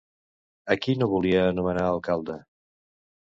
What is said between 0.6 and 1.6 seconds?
A qui no volia